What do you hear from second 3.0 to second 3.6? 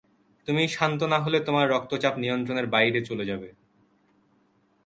চলে যাবে।